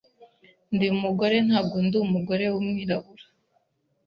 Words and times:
ndi 0.73 0.85
umugore 0.95 1.37
ntabwo 1.47 1.75
ndi 1.85 1.95
umugore 2.05 2.45
w’umwirabura 2.53 3.25